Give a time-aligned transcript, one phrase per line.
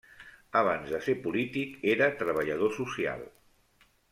[0.61, 3.25] Abans de ser polític, era treballador social.